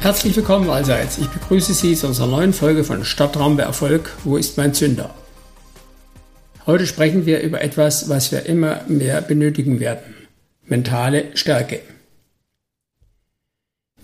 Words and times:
Herzlich 0.00 0.36
willkommen 0.36 0.70
allseits. 0.70 1.18
Ich 1.18 1.26
begrüße 1.26 1.74
Sie 1.74 1.96
zu 1.96 2.06
unserer 2.06 2.28
neuen 2.28 2.52
Folge 2.52 2.84
von 2.84 3.04
Stadtrampe 3.04 3.62
Erfolg. 3.62 4.16
Wo 4.22 4.36
ist 4.36 4.56
mein 4.56 4.72
Zünder? 4.72 5.12
Heute 6.66 6.86
sprechen 6.86 7.26
wir 7.26 7.40
über 7.40 7.60
etwas, 7.62 8.08
was 8.08 8.30
wir 8.30 8.46
immer 8.46 8.82
mehr 8.86 9.20
benötigen 9.20 9.80
werden. 9.80 10.14
Mentale 10.64 11.24
Stärke. 11.34 11.80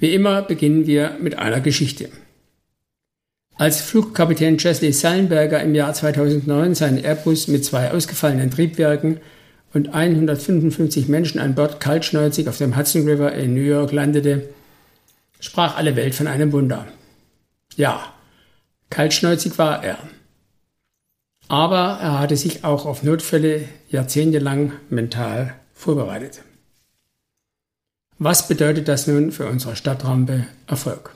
Wie 0.01 0.13
immer 0.13 0.43
beginnen 0.43 0.89
wir 0.89 1.17
mit 1.21 1.39
einer 1.39 1.61
Geschichte. 1.61 2.09
Als 3.57 3.81
Flugkapitän 3.81 4.59
Chesley 4.59 4.93
Sallenberger 4.93 5.63
im 5.63 5.77
Jahr 5.77 5.95
2009 5.95 6.75
seinen 6.75 7.05
Airbus 7.05 7.47
mit 7.47 7.65
zwei 7.65 7.93
ausgefallenen 7.93 8.51
Triebwerken 8.51 9.21
und 9.73 9.95
155 9.95 11.07
Menschen 11.07 11.39
an 11.39 11.55
Bord 11.55 11.79
kaltschneuzig 11.79 12.49
auf 12.49 12.59
dem 12.59 12.77
Hudson 12.77 13.09
River 13.09 13.33
in 13.33 13.55
New 13.55 13.61
York 13.61 13.93
landete, 13.93 14.49
sprach 15.45 15.77
alle 15.77 15.95
Welt 15.95 16.15
von 16.15 16.27
einem 16.27 16.53
Wunder. 16.53 16.87
Ja, 17.77 18.15
kaltschnäuzig 18.89 19.59
war 19.59 19.85
er. 19.85 19.99
Aber 21.49 21.99
er 22.01 22.19
hatte 22.19 22.37
sich 22.37 22.65
auch 22.65 22.87
auf 22.87 23.03
Notfälle 23.03 23.69
jahrzehntelang 23.91 24.73
mental 24.89 25.55
vorbereitet. 25.75 26.43
Was 28.19 28.49
bedeutet 28.49 28.89
das 28.89 29.07
nun 29.07 29.33
für 29.33 29.47
unsere 29.47 29.77
Stadtrampe 29.77 30.47
Erfolg? 30.67 31.15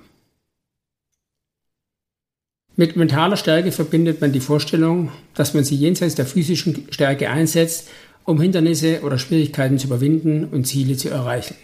Mit 2.76 2.96
mentaler 2.96 3.38
Stärke 3.38 3.72
verbindet 3.72 4.20
man 4.20 4.32
die 4.32 4.40
Vorstellung, 4.40 5.10
dass 5.34 5.54
man 5.54 5.64
sie 5.64 5.76
jenseits 5.76 6.16
der 6.16 6.26
physischen 6.26 6.86
Stärke 6.90 7.30
einsetzt, 7.30 7.88
um 8.24 8.40
Hindernisse 8.40 9.00
oder 9.00 9.18
Schwierigkeiten 9.18 9.78
zu 9.78 9.86
überwinden 9.86 10.44
und 10.44 10.66
Ziele 10.66 10.98
zu 10.98 11.08
erreichen. 11.08 11.56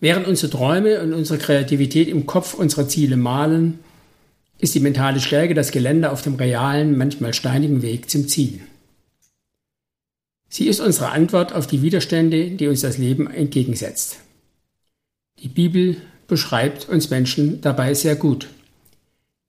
Während 0.00 0.26
unsere 0.26 0.50
Träume 0.50 1.00
und 1.00 1.12
unsere 1.12 1.38
Kreativität 1.38 2.08
im 2.08 2.26
Kopf 2.26 2.54
unsere 2.54 2.86
Ziele 2.86 3.16
malen, 3.16 3.80
ist 4.58 4.74
die 4.74 4.80
mentale 4.80 5.20
Stärke 5.20 5.54
das 5.54 5.70
Geländer 5.70 6.12
auf 6.12 6.22
dem 6.22 6.34
realen, 6.34 6.96
manchmal 6.96 7.34
steinigen 7.34 7.82
Weg 7.82 8.10
zum 8.10 8.28
Ziel. 8.28 8.60
Sie 10.48 10.66
ist 10.66 10.80
unsere 10.80 11.10
Antwort 11.10 11.52
auf 11.52 11.66
die 11.66 11.82
Widerstände, 11.82 12.50
die 12.50 12.68
uns 12.68 12.80
das 12.80 12.98
Leben 12.98 13.30
entgegensetzt. 13.30 14.18
Die 15.42 15.48
Bibel 15.48 15.96
beschreibt 16.26 16.88
uns 16.88 17.10
Menschen 17.10 17.60
dabei 17.60 17.94
sehr 17.94 18.16
gut. 18.16 18.48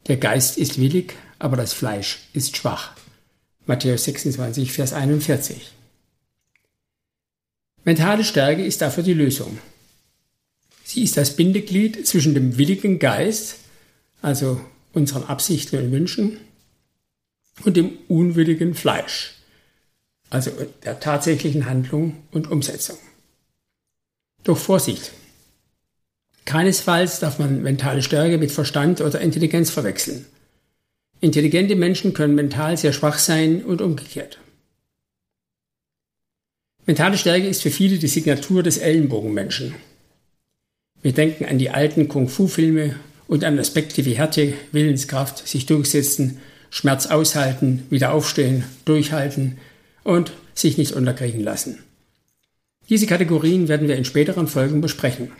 Der 0.07 0.17
Geist 0.17 0.57
ist 0.57 0.79
willig, 0.79 1.13
aber 1.39 1.57
das 1.57 1.73
Fleisch 1.73 2.27
ist 2.33 2.57
schwach. 2.57 2.91
Matthäus 3.65 4.03
26, 4.05 4.71
Vers 4.71 4.93
41. 4.93 5.71
Mentale 7.85 8.23
Stärke 8.23 8.63
ist 8.63 8.81
dafür 8.81 9.03
die 9.03 9.13
Lösung. 9.13 9.57
Sie 10.89 11.03
ist 11.03 11.17
das 11.17 11.35
Bindeglied 11.35 12.07
zwischen 12.07 12.33
dem 12.33 12.57
willigen 12.57 12.97
Geist, 12.97 13.57
also 14.23 14.59
unseren 14.91 15.23
Absichten 15.25 15.77
und 15.77 15.91
Wünschen, 15.91 16.39
und 17.63 17.77
dem 17.77 17.91
unwilligen 18.07 18.73
Fleisch, 18.73 19.35
also 20.31 20.49
der 20.83 20.99
tatsächlichen 20.99 21.67
Handlung 21.67 22.17
und 22.31 22.49
Umsetzung. 22.49 22.97
Doch 24.43 24.57
Vorsicht! 24.57 25.11
Keinesfalls 26.45 27.19
darf 27.19 27.37
man 27.37 27.61
mentale 27.61 28.01
Stärke 28.01 28.39
mit 28.39 28.51
Verstand 28.51 28.99
oder 28.99 29.21
Intelligenz 29.21 29.69
verwechseln. 29.69 30.25
Intelligente 31.21 31.75
Menschen 31.75 32.15
können 32.15 32.33
mental 32.33 32.77
sehr 32.77 32.93
schwach 32.93 33.19
sein 33.19 33.63
und 33.63 33.83
umgekehrt. 33.83 34.39
Mentale 36.87 37.15
Stärke 37.15 37.47
ist 37.47 37.61
für 37.61 37.69
viele 37.69 37.99
die 37.99 38.07
Signatur 38.07 38.63
des 38.63 38.79
Ellenbogenmenschen. 38.79 39.75
Wir 41.01 41.13
denken 41.13 41.45
an 41.45 41.57
die 41.57 41.69
alten 41.69 42.07
Kung-Fu-Filme 42.07 42.95
und 43.27 43.43
an 43.43 43.57
Aspekte 43.57 44.05
wie 44.05 44.17
Härte, 44.17 44.53
Willenskraft, 44.71 45.47
sich 45.47 45.65
durchsetzen, 45.65 46.39
Schmerz 46.69 47.07
aushalten, 47.07 47.85
wieder 47.89 48.11
aufstehen, 48.11 48.65
durchhalten 48.85 49.57
und 50.03 50.33
sich 50.53 50.77
nicht 50.77 50.93
unterkriegen 50.93 51.41
lassen. 51.41 51.79
Diese 52.89 53.05
Kategorien 53.05 53.67
werden 53.67 53.87
wir 53.87 53.95
in 53.95 54.05
späteren 54.05 54.47
Folgen 54.47 54.81
besprechen. 54.81 55.31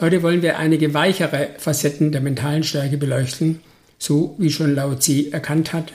Heute 0.00 0.22
wollen 0.22 0.42
wir 0.42 0.58
einige 0.58 0.92
weichere 0.92 1.50
Facetten 1.58 2.12
der 2.12 2.20
mentalen 2.20 2.64
Stärke 2.64 2.98
beleuchten, 2.98 3.60
so 3.98 4.34
wie 4.38 4.50
schon 4.50 4.74
Lao 4.74 4.94
Tse 4.96 5.32
erkannt 5.32 5.72
hat. 5.72 5.92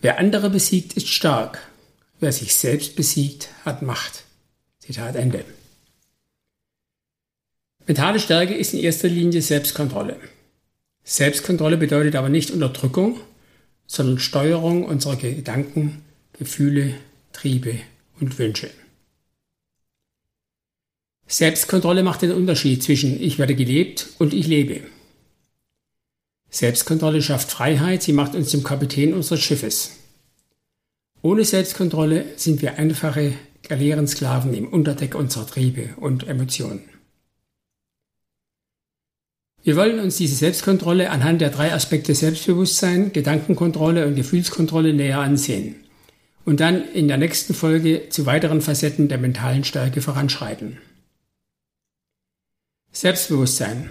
Wer 0.00 0.18
andere 0.18 0.50
besiegt, 0.50 0.94
ist 0.94 1.08
stark. 1.08 1.60
Wer 2.18 2.32
sich 2.32 2.54
selbst 2.54 2.96
besiegt, 2.96 3.48
hat 3.64 3.82
Macht. 3.82 4.24
Zitat 4.80 5.14
Ende. 5.14 5.44
Mentale 7.86 8.18
Stärke 8.18 8.54
ist 8.54 8.74
in 8.74 8.80
erster 8.80 9.08
Linie 9.08 9.42
Selbstkontrolle. 9.42 10.16
Selbstkontrolle 11.04 11.76
bedeutet 11.76 12.16
aber 12.16 12.28
nicht 12.28 12.50
Unterdrückung, 12.50 13.20
sondern 13.86 14.18
Steuerung 14.18 14.84
unserer 14.84 15.14
Gedanken, 15.14 16.02
Gefühle, 16.32 16.94
Triebe 17.32 17.78
und 18.20 18.36
Wünsche. 18.40 18.70
Selbstkontrolle 21.28 22.02
macht 22.02 22.22
den 22.22 22.32
Unterschied 22.32 22.82
zwischen 22.82 23.22
ich 23.22 23.38
werde 23.38 23.54
gelebt 23.54 24.08
und 24.18 24.34
ich 24.34 24.48
lebe. 24.48 24.80
Selbstkontrolle 26.50 27.22
schafft 27.22 27.50
Freiheit, 27.50 28.02
sie 28.02 28.12
macht 28.12 28.34
uns 28.34 28.50
zum 28.50 28.64
Kapitän 28.64 29.14
unseres 29.14 29.40
Schiffes. 29.40 29.92
Ohne 31.22 31.44
Selbstkontrolle 31.44 32.24
sind 32.36 32.62
wir 32.62 32.78
einfache 32.78 33.34
Galeerensklaven 33.68 34.54
im 34.54 34.68
Unterdeck 34.68 35.14
unserer 35.14 35.46
Triebe 35.46 35.90
und 35.98 36.26
Emotionen. 36.26 36.95
Wir 39.66 39.74
wollen 39.74 39.98
uns 39.98 40.16
diese 40.16 40.36
Selbstkontrolle 40.36 41.10
anhand 41.10 41.40
der 41.40 41.50
drei 41.50 41.72
Aspekte 41.72 42.14
Selbstbewusstsein, 42.14 43.12
Gedankenkontrolle 43.12 44.06
und 44.06 44.14
Gefühlskontrolle 44.14 44.92
näher 44.92 45.18
ansehen 45.18 45.74
und 46.44 46.60
dann 46.60 46.88
in 46.92 47.08
der 47.08 47.16
nächsten 47.16 47.52
Folge 47.52 48.08
zu 48.08 48.26
weiteren 48.26 48.60
Facetten 48.60 49.08
der 49.08 49.18
mentalen 49.18 49.64
Stärke 49.64 50.02
voranschreiten. 50.02 50.78
Selbstbewusstsein. 52.92 53.90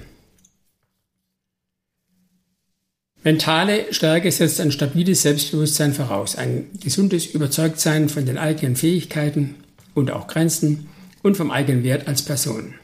Mentale 3.25 3.92
Stärke 3.92 4.31
setzt 4.31 4.62
ein 4.62 4.72
stabiles 4.72 5.24
Selbstbewusstsein 5.24 5.94
voraus, 5.94 6.38
ein 6.38 6.68
gesundes 6.81 7.25
Überzeugtsein 7.25 8.07
von 8.07 8.25
den 8.25 8.38
eigenen 8.38 8.78
Fähigkeiten 8.78 9.56
und 9.94 10.09
auch 10.09 10.28
Grenzen 10.28 10.88
und 11.22 11.36
vom 11.36 11.52
eigenen 11.52 11.84
Wert 11.84 12.07
als 12.07 12.22
Person. 12.22 12.75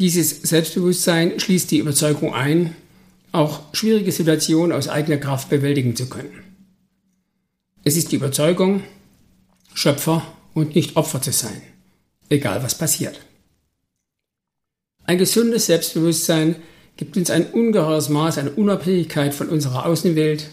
Dieses 0.00 0.30
Selbstbewusstsein 0.40 1.38
schließt 1.38 1.70
die 1.70 1.76
Überzeugung 1.76 2.32
ein, 2.32 2.74
auch 3.32 3.60
schwierige 3.74 4.10
Situationen 4.10 4.74
aus 4.74 4.88
eigener 4.88 5.18
Kraft 5.18 5.50
bewältigen 5.50 5.94
zu 5.94 6.08
können. 6.08 6.42
Es 7.84 7.98
ist 7.98 8.10
die 8.10 8.16
Überzeugung, 8.16 8.82
Schöpfer 9.74 10.26
und 10.54 10.74
nicht 10.74 10.96
Opfer 10.96 11.20
zu 11.20 11.32
sein, 11.32 11.60
egal 12.30 12.62
was 12.62 12.78
passiert. 12.78 13.20
Ein 15.04 15.18
gesundes 15.18 15.66
Selbstbewusstsein 15.66 16.56
gibt 16.96 17.18
uns 17.18 17.28
ein 17.28 17.50
ungeheures 17.50 18.08
Maß 18.08 18.38
an 18.38 18.48
Unabhängigkeit 18.48 19.34
von 19.34 19.50
unserer 19.50 19.84
Außenwelt 19.84 20.48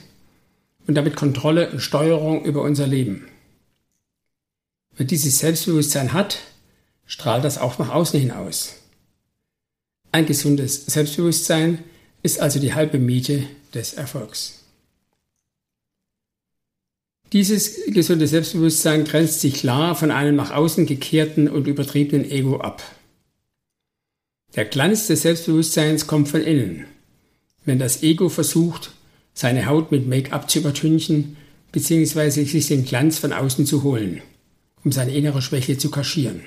und 0.87 0.95
damit 0.95 1.15
Kontrolle 1.15 1.71
und 1.71 1.79
Steuerung 1.79 2.43
über 2.43 2.63
unser 2.63 2.85
Leben. 2.85 3.29
Wer 4.97 5.05
dieses 5.05 5.39
Selbstbewusstsein 5.39 6.11
hat, 6.11 6.39
strahlt 7.05 7.45
das 7.45 7.57
auch 7.57 7.79
nach 7.79 7.89
außen 7.89 8.19
hinaus. 8.19 8.75
Ein 10.11 10.25
gesundes 10.25 10.85
Selbstbewusstsein 10.85 11.79
ist 12.23 12.39
also 12.39 12.59
die 12.59 12.73
halbe 12.73 12.97
Miete 12.97 13.43
des 13.73 13.93
Erfolgs. 13.93 14.63
Dieses 17.33 17.85
gesunde 17.87 18.25
Selbstbewusstsein 18.27 19.03
grenzt 19.03 19.41
sich 19.41 19.55
klar 19.55 19.95
von 19.95 20.11
einem 20.11 20.37
nach 20.37 20.51
außen 20.51 20.85
gekehrten 20.85 21.49
und 21.49 21.67
übertriebenen 21.67 22.29
Ego 22.29 22.61
ab. 22.61 22.81
Der 24.55 24.63
Glanz 24.63 25.07
des 25.07 25.23
Selbstbewusstseins 25.23 26.07
kommt 26.07 26.29
von 26.29 26.41
innen. 26.41 26.85
Wenn 27.65 27.79
das 27.79 28.01
Ego 28.01 28.29
versucht, 28.29 28.91
seine 29.33 29.65
Haut 29.65 29.91
mit 29.91 30.07
Make-up 30.07 30.49
zu 30.49 30.59
übertünchen, 30.59 31.35
bzw. 31.73 32.29
sich 32.29 32.67
den 32.67 32.85
Glanz 32.85 33.19
von 33.19 33.33
außen 33.33 33.65
zu 33.65 33.83
holen, 33.83 34.21
um 34.85 34.93
seine 34.93 35.13
innere 35.13 35.41
Schwäche 35.41 35.77
zu 35.77 35.91
kaschieren. 35.91 36.41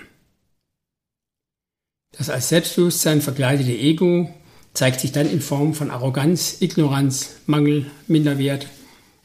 Das 2.20 2.28
als 2.28 2.50
Selbstbewusstsein 2.50 3.22
verkleidete 3.22 3.72
Ego 3.72 4.28
zeigt 4.75 5.00
sich 5.00 5.11
dann 5.11 5.31
in 5.31 5.40
Form 5.40 5.72
von 5.72 5.90
Arroganz, 5.90 6.58
Ignoranz, 6.61 7.37
Mangel, 7.46 7.90
Minderwert, 8.08 8.67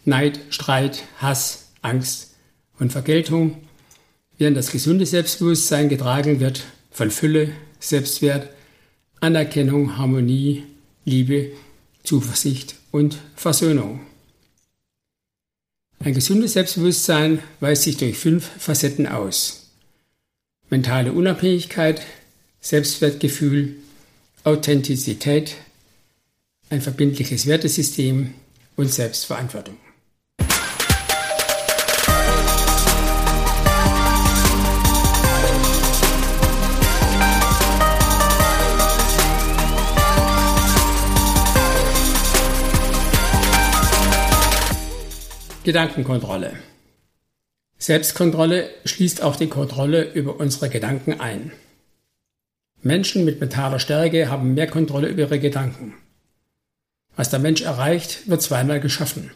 Neid, 0.06 0.39
Streit, 0.50 1.03
Hass, 1.18 1.71
Angst 1.81 2.36
und 2.80 2.94
Vergeltung, 2.94 3.57
während 4.38 4.56
das 4.56 4.71
gesunde 4.71 5.06
Selbstbewusstsein 5.06 5.89
getragen 5.89 6.39
wird 6.39 6.63
von 6.89 7.12
Fülle, 7.12 7.50
Selbstwert, 7.81 8.47
Anerkennung, 9.19 9.97
Harmonie, 9.97 10.63
Liebe, 11.03 11.51
Zuversicht 12.06 12.75
und 12.92 13.18
Versöhnung. 13.36 14.00
Ein 16.00 16.13
gesundes 16.13 16.53
Selbstbewusstsein 16.53 17.39
weist 17.59 17.83
sich 17.83 17.97
durch 17.97 18.18
fünf 18.18 18.50
Facetten 18.57 19.06
aus. 19.06 19.74
Mentale 20.69 21.12
Unabhängigkeit, 21.12 22.01
Selbstwertgefühl, 22.66 23.76
Authentizität, 24.44 25.58
ein 26.72 26.82
verbindliches 26.82 27.46
Wertesystem 27.46 28.34
und 28.76 28.92
Selbstverantwortung. 28.92 29.78
Gedankenkontrolle. 45.64 46.54
Selbstkontrolle 47.78 48.72
schließt 48.86 49.22
auch 49.22 49.36
die 49.36 49.50
Kontrolle 49.50 50.12
über 50.14 50.40
unsere 50.40 50.70
Gedanken 50.70 51.20
ein. 51.20 51.52
Menschen 52.81 53.25
mit 53.25 53.39
mentaler 53.39 53.80
Stärke 53.80 54.30
haben 54.30 54.54
mehr 54.54 54.68
Kontrolle 54.68 55.07
über 55.07 55.22
ihre 55.22 55.39
Gedanken. 55.39 55.94
Was 57.16 57.30
der 57.30 57.39
Mensch 57.39 57.62
erreicht, 57.62 58.27
wird 58.30 58.42
zweimal 58.42 58.80
geschaffen. 58.80 59.31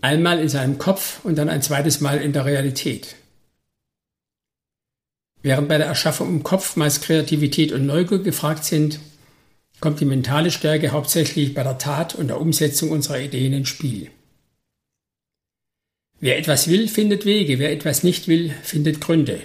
Einmal 0.00 0.38
in 0.38 0.48
seinem 0.48 0.78
Kopf 0.78 1.24
und 1.24 1.36
dann 1.36 1.48
ein 1.48 1.62
zweites 1.62 2.00
Mal 2.00 2.18
in 2.18 2.32
der 2.32 2.44
Realität. 2.44 3.16
Während 5.42 5.68
bei 5.68 5.78
der 5.78 5.86
Erschaffung 5.86 6.28
im 6.28 6.42
Kopf 6.42 6.76
meist 6.76 7.02
Kreativität 7.02 7.72
und 7.72 7.86
Neugier 7.86 8.18
gefragt 8.18 8.64
sind, 8.64 9.00
kommt 9.80 10.00
die 10.00 10.04
mentale 10.04 10.50
Stärke 10.50 10.90
hauptsächlich 10.90 11.54
bei 11.54 11.62
der 11.62 11.78
Tat 11.78 12.14
und 12.14 12.28
der 12.28 12.40
Umsetzung 12.40 12.90
unserer 12.90 13.20
Ideen 13.20 13.52
ins 13.52 13.68
Spiel. 13.68 14.10
Wer 16.20 16.38
etwas 16.38 16.68
will, 16.68 16.88
findet 16.88 17.24
Wege, 17.24 17.60
wer 17.60 17.70
etwas 17.70 18.02
nicht 18.02 18.26
will, 18.26 18.50
findet 18.62 19.00
Gründe. 19.00 19.40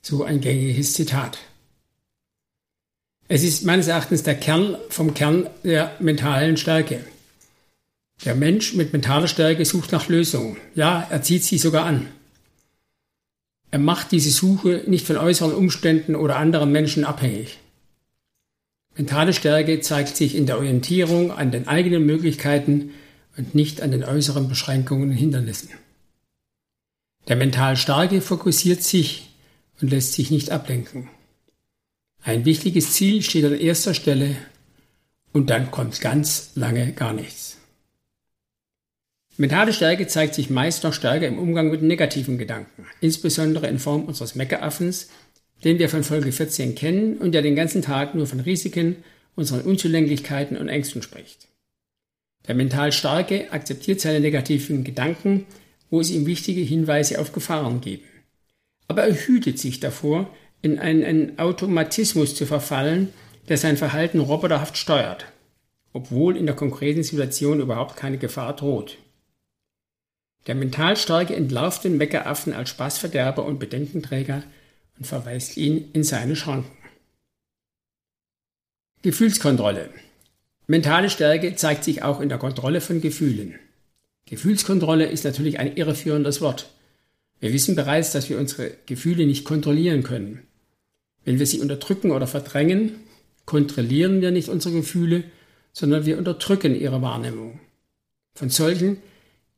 So 0.00 0.24
ein 0.24 0.40
gängiges 0.40 0.94
Zitat. 0.94 1.38
Es 3.28 3.42
ist 3.42 3.64
meines 3.64 3.88
Erachtens 3.88 4.22
der 4.22 4.34
Kern 4.34 4.76
vom 4.88 5.14
Kern 5.14 5.48
der 5.64 5.96
mentalen 6.00 6.56
Stärke. 6.56 7.00
Der 8.24 8.34
Mensch 8.34 8.74
mit 8.74 8.92
mentaler 8.92 9.28
Stärke 9.28 9.64
sucht 9.64 9.92
nach 9.92 10.08
Lösungen. 10.08 10.56
Ja, 10.74 11.06
er 11.10 11.22
zieht 11.22 11.42
sie 11.44 11.58
sogar 11.58 11.86
an. 11.86 12.08
Er 13.70 13.78
macht 13.78 14.12
diese 14.12 14.30
Suche 14.30 14.84
nicht 14.86 15.06
von 15.06 15.16
äußeren 15.16 15.54
Umständen 15.54 16.14
oder 16.14 16.36
anderen 16.36 16.70
Menschen 16.72 17.04
abhängig. 17.04 17.58
Mentale 18.94 19.32
Stärke 19.32 19.80
zeigt 19.80 20.16
sich 20.16 20.36
in 20.36 20.46
der 20.46 20.58
Orientierung 20.58 21.32
an 21.32 21.50
den 21.50 21.66
eigenen 21.66 22.04
Möglichkeiten 22.04 22.90
und 23.36 23.54
nicht 23.54 23.80
an 23.80 23.90
den 23.90 24.04
äußeren 24.04 24.48
Beschränkungen 24.48 25.10
und 25.10 25.16
Hindernissen. 25.16 25.70
Der 27.28 27.36
mental 27.36 27.76
Starke 27.76 28.20
fokussiert 28.20 28.82
sich 28.82 29.30
und 29.80 29.90
lässt 29.90 30.12
sich 30.12 30.30
nicht 30.30 30.50
ablenken. 30.50 31.08
Ein 32.22 32.44
wichtiges 32.44 32.92
Ziel 32.92 33.22
steht 33.22 33.44
an 33.44 33.58
erster 33.58 33.94
Stelle 33.94 34.36
und 35.32 35.50
dann 35.50 35.70
kommt 35.70 36.00
ganz 36.00 36.52
lange 36.54 36.92
gar 36.92 37.12
nichts. 37.12 37.58
Mentale 39.36 39.72
Stärke 39.72 40.06
zeigt 40.06 40.34
sich 40.34 40.50
meist 40.50 40.84
noch 40.84 40.92
stärker 40.92 41.26
im 41.26 41.38
Umgang 41.38 41.70
mit 41.70 41.82
negativen 41.82 42.38
Gedanken, 42.38 42.86
insbesondere 43.00 43.66
in 43.66 43.78
Form 43.78 44.04
unseres 44.04 44.34
Meckeraffens, 44.34 45.08
den 45.64 45.78
wir 45.78 45.88
von 45.88 46.04
Folge 46.04 46.32
14 46.32 46.74
kennen 46.74 47.18
und 47.18 47.32
der 47.32 47.42
den 47.42 47.56
ganzen 47.56 47.82
Tag 47.82 48.14
nur 48.14 48.26
von 48.26 48.40
Risiken, 48.40 48.96
unseren 49.34 49.62
Unzulänglichkeiten 49.62 50.56
und 50.56 50.68
Ängsten 50.68 51.02
spricht. 51.02 51.48
Der 52.46 52.54
mental 52.54 52.92
Starke 52.92 53.50
akzeptiert 53.50 54.00
seine 54.00 54.20
negativen 54.20 54.84
Gedanken 54.84 55.46
wo 55.92 56.00
es 56.00 56.10
ihm 56.10 56.24
wichtige 56.24 56.62
Hinweise 56.62 57.20
auf 57.20 57.32
Gefahren 57.32 57.82
geben. 57.82 58.04
Aber 58.88 59.04
er 59.04 59.14
hütet 59.14 59.58
sich 59.58 59.78
davor, 59.78 60.34
in 60.62 60.78
einen, 60.78 61.04
einen 61.04 61.38
Automatismus 61.38 62.34
zu 62.34 62.46
verfallen, 62.46 63.12
der 63.48 63.58
sein 63.58 63.76
Verhalten 63.76 64.20
roboterhaft 64.20 64.78
steuert, 64.78 65.26
obwohl 65.92 66.36
in 66.36 66.46
der 66.46 66.56
konkreten 66.56 67.02
Situation 67.02 67.60
überhaupt 67.60 67.96
keine 67.96 68.18
Gefahr 68.18 68.54
droht. 68.54 68.96
Der 70.46 70.54
mental 70.54 70.96
starke 70.96 71.36
entlarvt 71.36 71.84
den 71.84 71.96
Meckeraffen 71.96 72.52
als 72.52 72.70
Spaßverderber 72.70 73.44
und 73.44 73.58
Bedenkenträger 73.58 74.42
und 74.98 75.06
verweist 75.06 75.56
ihn 75.56 75.90
in 75.92 76.04
seine 76.04 76.36
Schranken. 76.36 76.76
Gefühlskontrolle. 79.02 79.90
Mentale 80.68 81.10
Stärke 81.10 81.56
zeigt 81.56 81.84
sich 81.84 82.02
auch 82.02 82.20
in 82.20 82.28
der 82.28 82.38
Kontrolle 82.38 82.80
von 82.80 83.00
Gefühlen. 83.00 83.58
Gefühlskontrolle 84.26 85.06
ist 85.06 85.24
natürlich 85.24 85.58
ein 85.58 85.76
irreführendes 85.76 86.40
Wort. 86.40 86.70
Wir 87.40 87.52
wissen 87.52 87.74
bereits, 87.74 88.12
dass 88.12 88.30
wir 88.30 88.38
unsere 88.38 88.70
Gefühle 88.86 89.26
nicht 89.26 89.44
kontrollieren 89.44 90.04
können. 90.04 90.46
Wenn 91.24 91.38
wir 91.38 91.46
sie 91.46 91.60
unterdrücken 91.60 92.10
oder 92.10 92.26
verdrängen, 92.26 92.96
kontrollieren 93.46 94.20
wir 94.20 94.30
nicht 94.30 94.48
unsere 94.48 94.74
Gefühle, 94.74 95.24
sondern 95.72 96.06
wir 96.06 96.18
unterdrücken 96.18 96.74
ihre 96.74 97.02
Wahrnehmung. 97.02 97.60
Von 98.34 98.50
solchen, 98.50 98.98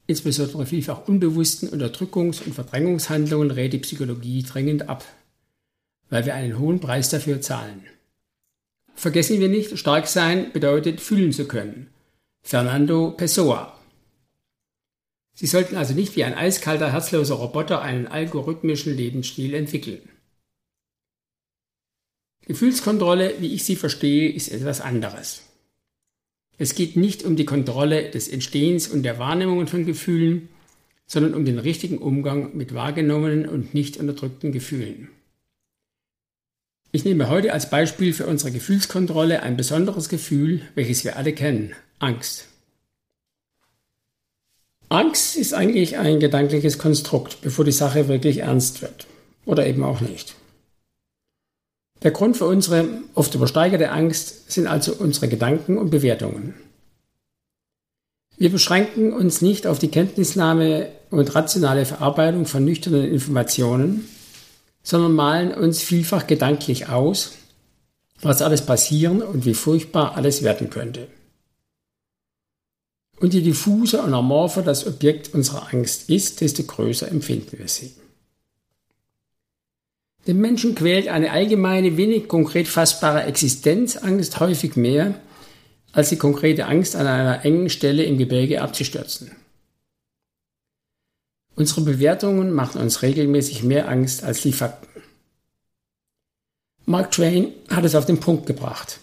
insbesondere 0.06 0.66
vielfach 0.66 1.08
unbewussten 1.08 1.68
Unterdrückungs- 1.68 2.44
und 2.44 2.54
Verdrängungshandlungen 2.54 3.50
rät 3.50 3.72
die 3.72 3.78
Psychologie 3.78 4.42
dringend 4.42 4.88
ab, 4.88 5.04
weil 6.10 6.26
wir 6.26 6.34
einen 6.34 6.58
hohen 6.58 6.80
Preis 6.80 7.08
dafür 7.08 7.40
zahlen. 7.40 7.84
Vergessen 8.94 9.40
wir 9.40 9.48
nicht, 9.48 9.78
stark 9.78 10.06
sein 10.06 10.52
bedeutet 10.52 11.00
fühlen 11.00 11.32
zu 11.32 11.46
können. 11.46 11.88
Fernando 12.42 13.10
Pessoa 13.10 13.74
Sie 15.36 15.46
sollten 15.46 15.76
also 15.76 15.94
nicht 15.94 16.14
wie 16.14 16.24
ein 16.24 16.34
eiskalter, 16.34 16.92
herzloser 16.92 17.34
Roboter 17.34 17.82
einen 17.82 18.06
algorithmischen 18.06 18.96
Lebensstil 18.96 19.54
entwickeln. 19.54 20.08
Gefühlskontrolle, 22.46 23.34
wie 23.40 23.54
ich 23.54 23.64
sie 23.64 23.76
verstehe, 23.76 24.30
ist 24.30 24.48
etwas 24.48 24.80
anderes. 24.80 25.42
Es 26.56 26.74
geht 26.74 26.96
nicht 26.96 27.24
um 27.24 27.36
die 27.36 27.46
Kontrolle 27.46 28.10
des 28.10 28.28
Entstehens 28.28 28.88
und 28.88 29.02
der 29.02 29.18
Wahrnehmungen 29.18 29.66
von 29.66 29.86
Gefühlen, 29.86 30.48
sondern 31.06 31.34
um 31.34 31.44
den 31.44 31.58
richtigen 31.58 31.98
Umgang 31.98 32.56
mit 32.56 32.74
wahrgenommenen 32.74 33.48
und 33.48 33.74
nicht 33.74 33.96
unterdrückten 33.96 34.52
Gefühlen. 34.52 35.08
Ich 36.92 37.04
nehme 37.04 37.28
heute 37.28 37.52
als 37.52 37.70
Beispiel 37.70 38.12
für 38.12 38.26
unsere 38.26 38.52
Gefühlskontrolle 38.52 39.42
ein 39.42 39.56
besonderes 39.56 40.08
Gefühl, 40.08 40.62
welches 40.76 41.02
wir 41.02 41.16
alle 41.16 41.32
kennen, 41.32 41.74
Angst. 41.98 42.46
Angst 44.90 45.36
ist 45.36 45.54
eigentlich 45.54 45.98
ein 45.98 46.20
gedankliches 46.20 46.78
Konstrukt, 46.78 47.38
bevor 47.42 47.64
die 47.64 47.72
Sache 47.72 48.06
wirklich 48.06 48.38
ernst 48.38 48.80
wird. 48.80 49.08
Oder 49.44 49.66
eben 49.66 49.82
auch 49.82 50.00
nicht. 50.00 50.36
Der 52.04 52.10
Grund 52.10 52.36
für 52.36 52.44
unsere 52.44 52.86
oft 53.14 53.34
übersteigerte 53.34 53.90
Angst 53.90 54.52
sind 54.52 54.66
also 54.66 54.92
unsere 54.92 55.26
Gedanken 55.26 55.78
und 55.78 55.90
Bewertungen. 55.90 56.54
Wir 58.36 58.50
beschränken 58.50 59.14
uns 59.14 59.40
nicht 59.40 59.66
auf 59.66 59.78
die 59.78 59.88
Kenntnisnahme 59.88 60.88
und 61.10 61.34
rationale 61.34 61.86
Verarbeitung 61.86 62.44
von 62.44 62.62
nüchternen 62.62 63.10
Informationen, 63.10 64.06
sondern 64.82 65.12
malen 65.12 65.54
uns 65.54 65.80
vielfach 65.80 66.26
gedanklich 66.26 66.88
aus, 66.90 67.32
was 68.20 68.42
alles 68.42 68.66
passieren 68.66 69.22
und 69.22 69.46
wie 69.46 69.54
furchtbar 69.54 70.14
alles 70.14 70.42
werden 70.42 70.68
könnte. 70.68 71.08
Und 73.18 73.32
je 73.32 73.40
diffuser 73.40 74.04
und 74.04 74.12
amorpher 74.12 74.62
das 74.62 74.86
Objekt 74.86 75.32
unserer 75.32 75.72
Angst 75.72 76.10
ist, 76.10 76.42
desto 76.42 76.64
größer 76.64 77.08
empfinden 77.10 77.58
wir 77.58 77.68
sie. 77.68 77.94
Den 80.26 80.40
Menschen 80.40 80.74
quält 80.74 81.08
eine 81.08 81.32
allgemeine, 81.32 81.96
wenig 81.96 82.28
konkret 82.28 82.66
fassbare 82.66 83.24
Existenzangst 83.24 84.40
häufig 84.40 84.76
mehr, 84.76 85.20
als 85.92 86.08
die 86.08 86.16
konkrete 86.16 86.66
Angst 86.66 86.96
an 86.96 87.06
einer 87.06 87.44
engen 87.44 87.70
Stelle 87.70 88.04
im 88.04 88.18
Gebirge 88.18 88.62
abzustürzen. 88.62 89.30
Unsere 91.56 91.82
Bewertungen 91.82 92.52
machen 92.52 92.80
uns 92.80 93.02
regelmäßig 93.02 93.62
mehr 93.62 93.88
Angst 93.88 94.24
als 94.24 94.42
die 94.42 94.52
Fakten. 94.52 94.88
Mark 96.86 97.12
Twain 97.12 97.52
hat 97.70 97.84
es 97.84 97.94
auf 97.94 98.06
den 98.06 98.18
Punkt 98.18 98.46
gebracht. 98.46 98.98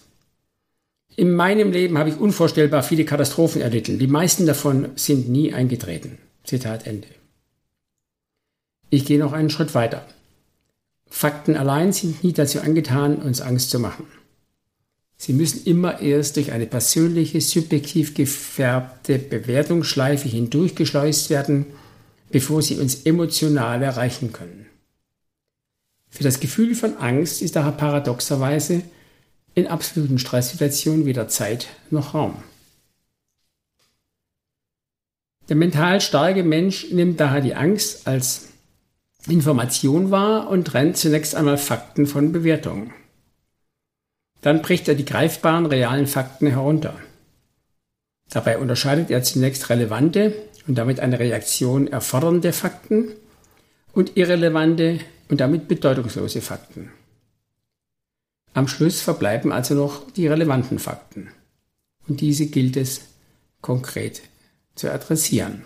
In 1.16 1.34
meinem 1.34 1.72
Leben 1.72 1.98
habe 1.98 2.10
ich 2.10 2.18
unvorstellbar 2.18 2.84
viele 2.84 3.06
Katastrophen 3.06 3.62
erlitten. 3.62 4.00
Die 4.00 4.08
meisten 4.08 4.46
davon 4.46 4.90
sind 4.96 5.30
nie 5.30 5.54
eingetreten. 5.54 6.18
Zitat 6.44 6.88
Ende. 6.88 7.08
Ich 8.90 9.06
gehe 9.06 9.20
noch 9.20 9.34
einen 9.34 9.50
Schritt 9.50 9.74
weiter. 9.74 10.06
Fakten 11.12 11.58
allein 11.58 11.92
sind 11.92 12.24
nie 12.24 12.32
dazu 12.32 12.62
angetan, 12.62 13.18
uns 13.18 13.42
Angst 13.42 13.70
zu 13.70 13.80
machen. 13.80 14.08
Sie 15.18 15.34
müssen 15.34 15.66
immer 15.66 16.00
erst 16.00 16.38
durch 16.38 16.52
eine 16.52 16.66
persönliche, 16.66 17.42
subjektiv 17.42 18.16
gefärbte 18.16 19.20
Bewertungsschleife 19.20 20.28
hindurchgeschleust 20.30 21.30
werden, 21.30 21.68
bevor 22.32 22.64
sie 22.64 22.80
uns 22.80 23.04
emotional 23.04 23.84
erreichen 23.84 24.32
können. 24.32 24.66
Für 26.10 26.24
das 26.24 26.40
Gefühl 26.40 26.76
von 26.76 26.98
Angst 26.98 27.42
ist 27.42 27.56
daher 27.56 27.74
paradoxerweise 27.74 28.82
in 29.54 29.68
absoluten 29.68 30.18
Stresssituationen 30.18 31.06
weder 31.06 31.28
Zeit 31.28 31.68
noch 31.92 32.14
Raum. 32.14 32.42
Der 35.50 35.58
mental 35.58 36.00
starke 36.00 36.44
Mensch 36.44 36.90
nimmt 36.92 37.20
daher 37.20 37.42
die 37.42 37.54
Angst 37.54 38.08
als 38.08 38.51
Information 39.28 40.12
wahr 40.12 40.50
und 40.50 40.66
trennt 40.66 40.98
zunächst 40.98 41.36
einmal 41.36 41.58
Fakten 41.58 42.08
von 42.08 42.32
Bewertungen. 42.32 42.92
Dann 44.42 44.62
bricht 44.62 44.88
er 44.88 44.96
die 44.96 45.06
greifbaren 45.06 45.68
realen 45.68 46.08
Fakten 46.08 46.48
herunter. 46.48 46.96
Dabei 48.30 48.58
unterscheidet 48.58 49.12
er 49.12 49.24
zunächst 49.24 49.70
relevante 49.70 50.34
und 50.68 50.78
damit 50.78 51.00
eine 51.00 51.20
Reaktion 51.20 51.88
erfordernde 51.88 52.54
Fakten 52.54 53.10
und 53.94 54.18
irrelevante 54.18 55.00
und 55.30 55.40
damit 55.40 55.68
bedeutungslose 55.68 56.42
Fakten. 56.42 56.92
Am 58.54 58.68
Schluss 58.68 59.02
verbleiben 59.02 59.52
also 59.52 59.76
noch 59.76 60.12
die 60.12 60.28
relevanten 60.28 60.80
Fakten. 60.80 61.30
Und 62.08 62.22
diese 62.22 62.48
gilt 62.48 62.76
es 62.76 63.02
konkret 63.62 64.24
zu 64.76 64.92
adressieren. 64.92 65.64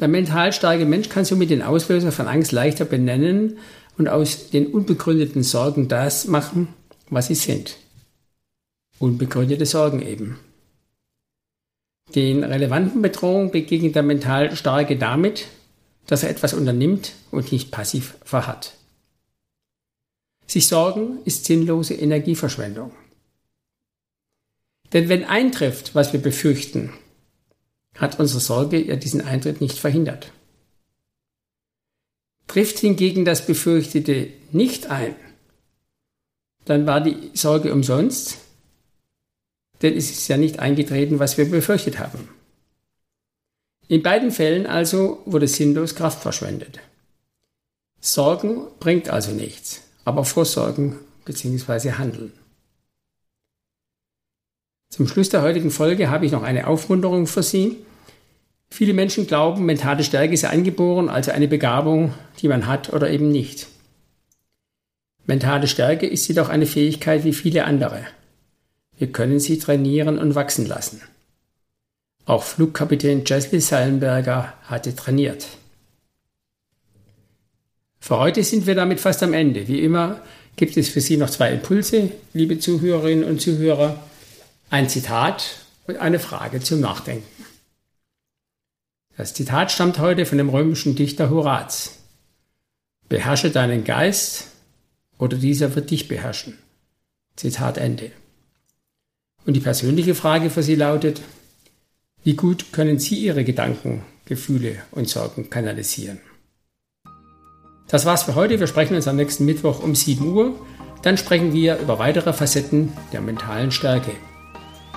Der 0.00 0.08
mental 0.08 0.52
starke 0.52 0.86
Mensch 0.86 1.08
kann 1.08 1.24
somit 1.24 1.50
den 1.50 1.62
Auslöser 1.62 2.12
von 2.12 2.26
Angst 2.26 2.52
leichter 2.52 2.84
benennen 2.84 3.58
und 3.96 4.08
aus 4.08 4.50
den 4.50 4.66
unbegründeten 4.66 5.42
Sorgen 5.42 5.88
das 5.88 6.26
machen, 6.26 6.68
was 7.10 7.28
sie 7.28 7.34
sind. 7.34 7.76
Unbegründete 8.98 9.66
Sorgen 9.66 10.02
eben. 10.02 10.38
Den 12.14 12.44
relevanten 12.44 13.02
Bedrohungen 13.02 13.50
begegnet 13.50 13.94
der 13.94 14.02
mental 14.02 14.54
Starke 14.56 14.96
damit, 14.96 15.46
dass 16.06 16.22
er 16.22 16.30
etwas 16.30 16.54
unternimmt 16.54 17.12
und 17.30 17.50
nicht 17.50 17.70
passiv 17.70 18.16
verharrt. 18.24 18.74
Sich 20.46 20.66
sorgen 20.68 21.18
ist 21.24 21.46
sinnlose 21.46 21.94
Energieverschwendung. 21.94 22.92
Denn 24.92 25.08
wenn 25.08 25.24
eintrifft, 25.24 25.94
was 25.94 26.12
wir 26.12 26.20
befürchten, 26.20 26.92
hat 27.96 28.18
unsere 28.18 28.40
Sorge 28.40 28.82
ja 28.82 28.96
diesen 28.96 29.20
Eintritt 29.20 29.60
nicht 29.60 29.78
verhindert. 29.78 30.32
Trifft 32.46 32.78
hingegen 32.78 33.24
das 33.24 33.46
Befürchtete 33.46 34.28
nicht 34.52 34.90
ein, 34.90 35.14
dann 36.64 36.86
war 36.86 37.00
die 37.00 37.30
Sorge 37.34 37.72
umsonst, 37.72 38.38
denn 39.82 39.96
es 39.96 40.10
ist 40.10 40.28
ja 40.28 40.36
nicht 40.36 40.58
eingetreten, 40.58 41.18
was 41.18 41.36
wir 41.36 41.50
befürchtet 41.50 41.98
haben. 41.98 42.28
In 43.86 44.02
beiden 44.02 44.30
Fällen 44.30 44.66
also 44.66 45.20
wurde 45.26 45.46
sinnlos 45.46 45.94
Kraft 45.94 46.22
verschwendet. 46.22 46.80
Sorgen 48.00 48.66
bringt 48.80 49.10
also 49.10 49.32
nichts, 49.32 49.82
aber 50.04 50.24
Vorsorgen 50.24 50.98
bzw. 51.24 51.92
Handeln. 51.92 52.32
Zum 54.94 55.08
Schluss 55.08 55.28
der 55.28 55.42
heutigen 55.42 55.72
Folge 55.72 56.08
habe 56.08 56.24
ich 56.24 56.30
noch 56.30 56.44
eine 56.44 56.68
Aufmunterung 56.68 57.26
für 57.26 57.42
Sie. 57.42 57.78
Viele 58.70 58.94
Menschen 58.94 59.26
glauben, 59.26 59.66
mentale 59.66 60.04
Stärke 60.04 60.36
sei 60.36 60.50
angeboren, 60.50 61.08
also 61.08 61.32
eine 61.32 61.48
Begabung, 61.48 62.14
die 62.40 62.46
man 62.46 62.68
hat 62.68 62.92
oder 62.92 63.10
eben 63.10 63.32
nicht. 63.32 63.66
Mentale 65.26 65.66
Stärke 65.66 66.06
ist 66.06 66.28
jedoch 66.28 66.48
eine 66.48 66.66
Fähigkeit 66.66 67.24
wie 67.24 67.32
viele 67.32 67.64
andere. 67.64 68.04
Wir 68.96 69.10
können 69.10 69.40
sie 69.40 69.58
trainieren 69.58 70.16
und 70.16 70.36
wachsen 70.36 70.64
lassen. 70.64 71.02
Auch 72.24 72.44
Flugkapitän 72.44 73.24
Jesli 73.24 73.60
Sallenberger 73.60 74.54
hatte 74.62 74.94
trainiert. 74.94 75.48
Für 77.98 78.20
heute 78.20 78.44
sind 78.44 78.68
wir 78.68 78.76
damit 78.76 79.00
fast 79.00 79.24
am 79.24 79.32
Ende. 79.32 79.66
Wie 79.66 79.80
immer 79.80 80.20
gibt 80.54 80.76
es 80.76 80.88
für 80.88 81.00
Sie 81.00 81.16
noch 81.16 81.30
zwei 81.30 81.52
Impulse, 81.52 82.12
liebe 82.32 82.60
Zuhörerinnen 82.60 83.24
und 83.24 83.40
Zuhörer 83.40 83.98
ein 84.74 84.88
Zitat 84.88 85.60
und 85.86 85.98
eine 85.98 86.18
Frage 86.18 86.58
zum 86.58 86.80
Nachdenken. 86.80 87.44
Das 89.16 89.32
Zitat 89.32 89.70
stammt 89.70 90.00
heute 90.00 90.26
von 90.26 90.36
dem 90.36 90.48
römischen 90.48 90.96
Dichter 90.96 91.30
Horaz. 91.30 92.00
Beherrsche 93.08 93.52
deinen 93.52 93.84
Geist 93.84 94.48
oder 95.16 95.36
dieser 95.36 95.76
wird 95.76 95.92
dich 95.92 96.08
beherrschen. 96.08 96.58
Zitat 97.36 97.78
Ende. 97.78 98.10
Und 99.46 99.54
die 99.54 99.60
persönliche 99.60 100.16
Frage 100.16 100.50
für 100.50 100.64
Sie 100.64 100.74
lautet, 100.74 101.20
wie 102.24 102.34
gut 102.34 102.72
können 102.72 102.98
Sie 102.98 103.14
Ihre 103.14 103.44
Gedanken, 103.44 104.02
Gefühle 104.24 104.82
und 104.90 105.08
Sorgen 105.08 105.50
kanalisieren? 105.50 106.18
Das 107.86 108.06
war's 108.06 108.24
für 108.24 108.34
heute. 108.34 108.58
Wir 108.58 108.66
sprechen 108.66 108.96
uns 108.96 109.06
am 109.06 109.14
nächsten 109.14 109.44
Mittwoch 109.44 109.80
um 109.80 109.94
7 109.94 110.26
Uhr. 110.26 110.58
Dann 111.02 111.16
sprechen 111.16 111.52
wir 111.52 111.78
über 111.78 112.00
weitere 112.00 112.32
Facetten 112.32 112.92
der 113.12 113.20
mentalen 113.20 113.70
Stärke. 113.70 114.10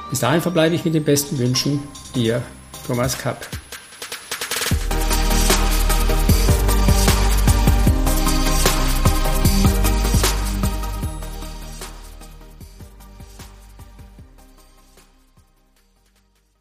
Bis 0.09 0.19
dahin 0.19 0.41
verbleibe 0.41 0.75
ich 0.75 0.85
mit 0.85 0.93
den 0.93 1.03
besten 1.03 1.37
Wünschen. 1.37 1.79
Ihr 2.15 2.41
Thomas 2.85 3.17
Kapp. 3.17 3.47